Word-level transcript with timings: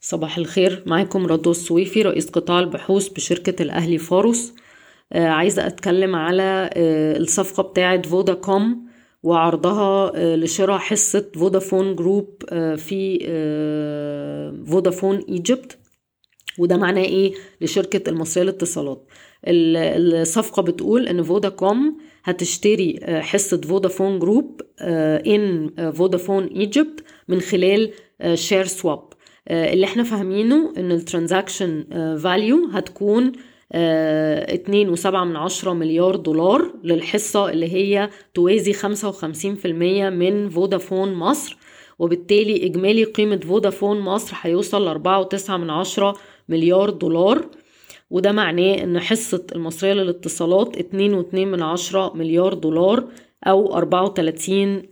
صباح 0.00 0.38
الخير. 0.38 0.82
معاكم 0.86 1.26
رضوى 1.26 1.50
السويفي 1.50 2.02
رئيس 2.02 2.30
قطاع 2.30 2.60
البحوث 2.60 3.08
بشركة 3.08 3.62
الأهلي 3.62 3.98
فاروس. 3.98 4.54
آه 5.12 5.28
عايزة 5.28 5.66
أتكلم 5.66 6.16
على 6.16 6.70
آه 6.74 7.16
الصفقة 7.16 7.62
بتاعة 7.62 8.02
فوداكوم 8.02 8.88
وعرضها 9.22 10.12
آه 10.14 10.36
لشراء 10.36 10.78
حصة 10.78 11.30
فودافون 11.34 11.96
group 11.96 12.42
آه 12.50 12.74
في 12.74 13.18
آه 13.28 14.64
فودافون 14.66 15.16
Egypt. 15.28 15.78
وده 16.58 16.76
معناه 16.76 17.02
إيه؟ 17.04 17.32
لشركة 17.60 18.10
المصرية 18.10 18.42
للاتصالات. 18.44 19.06
الصفقة 19.44 20.62
بتقول 20.62 21.08
إن 21.08 21.22
فوداكوم 21.22 21.98
هتشتري 22.24 22.98
آه، 23.02 23.20
حصة 23.20 23.60
فودافون 23.60 24.18
group 24.18 24.60
in 24.80 25.70
فودافون 25.92 26.44
Egypt 26.44 27.04
من 27.28 27.40
خلال 27.40 27.90
share 28.34 28.64
swap 28.66 29.07
اللي 29.48 29.84
إحنا 29.86 30.02
فاهمينه 30.02 30.72
إن 30.76 30.92
ال 30.92 31.00
transaction 31.00 31.84
value 32.22 32.68
هتكون 32.72 33.32
آه، 33.72 34.54
اتنين 34.54 34.88
وسبعة 34.88 35.24
من 35.24 35.36
عشرة 35.36 35.72
مليار 35.72 36.16
دولار 36.16 36.72
للحصة 36.84 37.50
اللي 37.50 37.72
هي 37.72 38.10
توازي 38.34 38.72
خمسة 38.72 39.08
وخمسين 39.08 39.54
في 39.54 39.64
المية 39.68 40.08
من 40.10 40.48
فودافون 40.48 41.14
مصر 41.14 41.56
وبالتالي 41.98 42.66
إجمالي 42.66 43.04
قيمة 43.04 43.36
فودافون 43.36 44.00
مصر 44.00 44.36
هيوصل 44.40 44.84
لأربعة 44.84 45.20
وتسعة 45.20 45.56
من 45.56 45.70
عشرة 45.70 46.16
مليار 46.48 46.90
دولار. 46.90 47.44
وده 48.10 48.32
معناه 48.32 48.74
إن 48.82 49.00
حصة 49.00 49.46
المصرية 49.54 49.92
للاتصالات 49.92 50.76
اتنين 50.76 51.14
واتنين 51.14 51.48
من 51.48 51.62
عشرة 51.62 52.12
مليار 52.16 52.54
دولار. 52.54 53.04
أو 53.46 53.74
أربعة 53.76 54.04
وتلاتين 54.04 54.82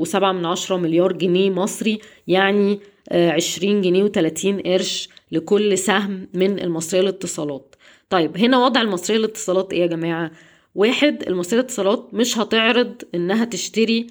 وسبعة 0.00 0.32
من 0.32 0.46
عشرة 0.46 0.76
مليار 0.76 1.12
جنيه 1.12 1.50
مصري 1.50 1.98
يعني 2.28 2.80
عشرين 3.12 3.80
جنيه 3.80 4.02
وتلاتين 4.02 4.60
قرش 4.60 5.08
لكل 5.32 5.78
سهم 5.78 6.28
من 6.34 6.60
المصرية 6.60 7.00
للاتصالات. 7.00 7.74
طيب 8.10 8.36
هنا 8.36 8.64
وضع 8.64 8.80
المصرية 8.80 9.18
للاتصالات 9.18 9.72
إيه 9.72 9.80
يا 9.80 9.86
جماعة؟ 9.86 10.30
واحد 10.74 11.22
المصرية 11.28 11.58
للاتصالات 11.60 12.08
مش 12.14 12.38
هتعرض 12.38 13.02
إنها 13.14 13.44
تشتري 13.44 14.06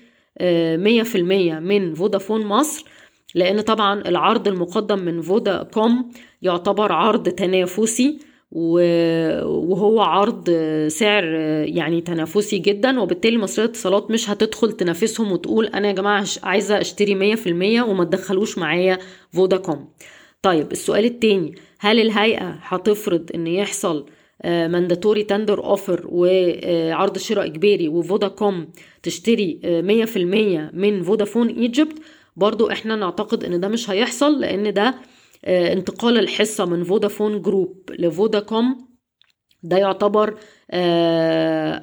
مية 0.78 1.04
في 1.04 1.17
المية 1.17 1.60
من 1.60 1.94
فودافون 1.94 2.45
مصر 2.45 2.86
لأن 3.36 3.62
طبعا 3.62 4.02
العرض 4.02 4.48
المقدم 4.48 5.00
من 5.00 5.22
فودا 5.22 5.64
كوم 5.64 6.12
يعتبر 6.42 6.92
عرض 6.92 7.30
تنافسي. 7.30 8.20
وهو 8.52 10.02
عرض 10.02 10.50
سعر 10.88 11.24
يعني 11.66 12.02
تنافسي 12.02 12.58
جدا 12.58 13.00
وبالتالي 13.00 13.38
مصرية 13.38 13.66
الاتصالات 13.66 14.12
مش 14.12 14.30
هتدخل 14.30 14.72
تنافسهم 14.72 15.32
وتقول 15.32 15.66
أنا 15.66 15.88
يا 15.88 15.94
جماعة 15.94 16.26
عايزة 16.44 16.82
أشتري 16.82 17.16
مية 17.16 17.36
في 17.36 17.50
المية 17.50 17.82
وما 17.82 18.04
تدخلوش 18.04 18.58
معايا 18.58 19.00
فوداكوم. 19.34 19.90
طيب 20.42 20.72
السؤال 20.72 21.06
التاني 21.06 21.56
هل 21.80 22.00
الهيئة 22.00 22.58
هتفرض 22.62 23.30
إن 23.36 23.48
يحصل 23.48 24.06
mandatory 24.45 25.23
tender 25.23 25.64
offer 25.64 26.02
وعرض 26.10 27.18
شراء 27.18 27.46
إجباري 27.46 27.88
وفوداكوم 27.88 28.68
تشتري 29.04 29.60
مية 29.64 30.06
في 30.06 30.18
المية 30.18 30.72
من 30.74 31.04
فودافون 31.04 31.48
Egypt؟ 31.48 31.98
برضو 32.36 32.70
إحنا 32.72 32.96
نعتقد 32.96 33.44
إن 33.44 33.60
ده 33.60 33.68
مش 33.68 33.90
هيحصل 33.90 34.42
لأن 34.42 34.74
ده 34.74 34.96
انتقال 35.47 36.17
الحصة 36.20 36.66
من 36.66 36.84
فودافون 36.84 37.42
group 37.42 37.90
لفوداكوم. 38.00 38.92
ده 39.64 39.78
يعتبر 39.78 40.38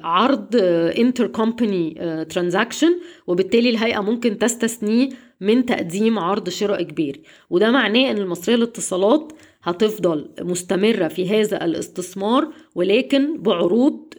عرض 0.03 0.55
intercompany 0.99 1.95
transaction 2.29 2.99
وبالتالي 3.27 3.69
الهيئة 3.69 3.99
ممكن 3.99 4.37
تستثنيه 4.37 5.09
من 5.41 5.65
تقديم 5.65 6.19
عرض 6.19 6.49
شراء 6.49 6.81
إجباري 6.81 7.21
وده 7.49 7.71
معناه 7.71 8.11
أن 8.11 8.17
المصرية 8.17 8.55
للاتصالات 8.55 9.33
هتفضل 9.63 10.29
مستمرة 10.41 11.07
في 11.07 11.29
هذا 11.29 11.65
الاستثمار 11.65 12.47
ولكن 12.75 13.41
بعروض 13.41 14.13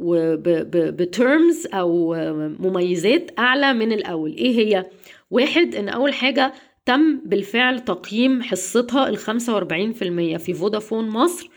وب 0.00 0.47
terms 0.47 1.66
أو 1.74 2.14
مميزات 2.58 3.30
أعلى 3.38 3.72
من 3.74 3.92
الأول. 3.92 4.34
إيه 4.36 4.58
هي؟ 4.58 4.86
واحد 5.30 5.74
أن 5.74 5.88
أول 5.88 6.12
حاجة 6.14 6.52
تم 6.86 7.20
بالفعل 7.24 7.80
تقييم 7.80 8.42
حصتها 8.42 9.08
ال 9.08 9.18
45% 9.18 9.22
في 10.38 10.54
فودافون 10.54 11.08
مصر 11.08 11.50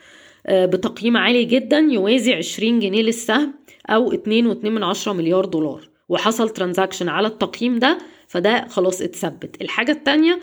بتقييم 0.50 1.18
عالي 1.18 1.44
جدا 1.46 1.78
يوازي 1.80 2.34
20 2.34 2.80
جنيه 2.80 3.02
للسهم 3.02 3.54
أو 3.90 4.12
2.2 4.14 5.08
مليار 5.08 5.46
دولار. 5.46 5.90
وحصل 6.10 6.50
transaction 6.50 7.10
على 7.10 7.28
التقييم 7.28 7.80
ده 7.80 7.98
فده 8.28 8.68
خلاص 8.68 9.02
اتثبت. 9.02 9.62
الحاجة 9.62 9.92
التانية 9.92 10.40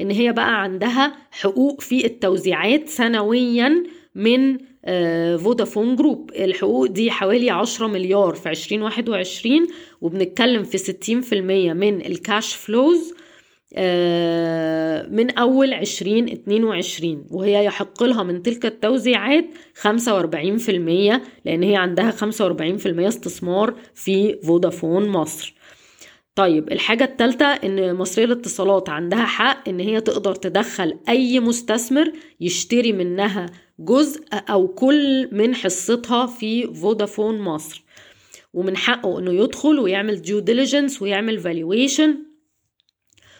إن 0.00 0.10
هي 0.10 0.32
بقى 0.32 0.62
عندها 0.62 1.16
حقوق 1.30 1.80
في 1.80 2.06
التوزيعات 2.06 2.88
سنويا 2.88 3.82
من 4.14 4.58
فودافون 5.38 5.96
group. 5.96 6.30
الحقوق 6.36 6.86
دي 6.86 7.10
حوالي 7.10 7.50
10 7.50 7.86
مليار 7.86 8.34
في 8.34 8.50
2021 8.50 9.66
وبنتكلم 10.00 10.62
في 10.62 10.78
60% 10.78 11.32
من 11.74 12.06
ال 12.06 12.16
cash 12.16 12.54
flows 12.54 13.14
من 15.10 15.30
أول 15.38 15.74
2022 15.74 17.26
وهي 17.30 17.64
يحق 17.64 18.02
لها 18.02 18.22
من 18.22 18.42
تلك 18.42 18.66
التوزيعات 18.66 19.44
45% 19.74 19.90
لأن 21.44 21.62
هي 21.62 21.76
عندها 21.76 22.10
45% 22.10 23.08
استثمار 23.08 23.74
في 23.94 24.40
فودافون 24.42 25.08
مصر. 25.08 25.54
طيب 26.34 26.72
الحاجة 26.72 27.04
التالتة 27.04 27.46
إن 27.46 27.94
مصرية 27.94 28.24
الاتصالات 28.24 28.88
عندها 28.88 29.24
حق 29.24 29.68
إن 29.68 29.80
هي 29.80 30.00
تقدر 30.00 30.34
تدخل 30.34 30.98
أي 31.08 31.40
مستثمر 31.40 32.12
يشتري 32.40 32.92
منها 32.92 33.46
جزء 33.78 34.24
أو 34.32 34.68
كل 34.68 35.28
من 35.32 35.54
حصتها 35.54 36.26
في 36.26 36.74
فودافون 36.74 37.38
مصر. 37.40 37.84
ومن 38.54 38.76
حقه 38.76 39.18
إنه 39.18 39.32
يدخل 39.32 39.78
ويعمل 39.78 40.22
due 40.22 40.38
diligence 40.38 41.02
ويعمل 41.02 41.38
valuation 41.38 42.27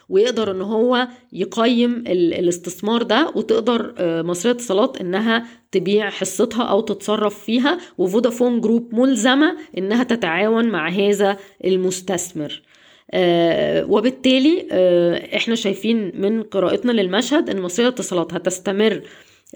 ويقدر 0.08 0.50
إن 0.50 0.60
هو 0.62 1.08
يقيم 1.32 2.04
الاستثمار 2.06 3.02
ده 3.02 3.32
وتقدر 3.34 3.94
مصرية 4.22 4.52
اتصالات 4.52 5.00
إنها 5.00 5.46
تبيع 5.72 6.10
حصتها 6.10 6.62
أو 6.64 6.80
تتصرف 6.80 7.44
فيها 7.44 7.78
وفودافون 7.98 8.60
جروب 8.60 8.94
ملزمة 8.94 9.56
إنها 9.78 10.04
تتعاون 10.04 10.68
مع 10.68 10.88
هذا 10.90 11.36
المستثمر. 11.64 12.62
آه 13.10 13.84
وبالتالي 13.90 14.66
آه 14.72 15.36
إحنا 15.36 15.54
شايفين 15.54 16.12
من 16.20 16.42
قراءتنا 16.42 16.92
للمشهد 16.92 17.50
إن 17.50 17.60
مصرية 17.60 17.86
الاتصالات 17.88 18.34
هتستمر 18.34 18.92
آه 18.92 19.02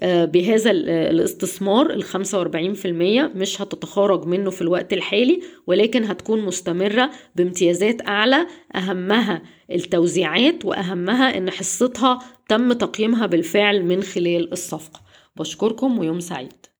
بهذا 0.01 0.71
الاستثمار 0.71 1.93
ال 1.93 2.03
45% 2.03 3.35
مش 3.37 3.61
هتتخارج 3.61 4.25
منه 4.25 4.49
في 4.49 4.61
الوقت 4.61 4.93
الحالي 4.93 5.41
ولكن 5.67 6.03
هتكون 6.03 6.41
مستمرة 6.41 7.11
بامتيازات 7.35 8.07
أعلى. 8.07 8.47
أهمها 8.75 9.41
التوزيعات 9.71 10.65
وأهمها 10.65 11.37
إن 11.37 11.49
حصتها 11.51 12.19
تم 12.49 12.73
تقييمها 12.73 13.25
بالفعل 13.25 13.85
من 13.85 14.03
خلال 14.03 14.51
الصفقة. 14.51 15.01
بشكركم 15.35 15.99
ويوم 15.99 16.19
سعيد. 16.19 16.65